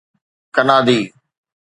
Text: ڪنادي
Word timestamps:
ڪنادي 0.55 0.99